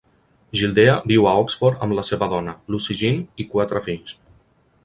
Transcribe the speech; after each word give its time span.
Gildea 0.59 0.95
viu 1.11 1.27
a 1.31 1.33
Oxford 1.41 1.85
amb 1.87 1.97
la 1.99 2.05
seva 2.09 2.31
dona, 2.33 2.57
Lucy-Jean, 2.77 3.23
i 3.45 3.49
quatre 3.55 3.87
fills. 3.91 4.19